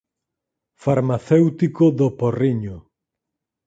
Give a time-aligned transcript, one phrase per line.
[0.83, 2.77] Farmacéutico do Porriño.